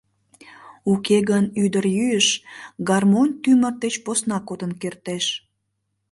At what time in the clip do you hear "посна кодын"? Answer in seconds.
4.05-4.71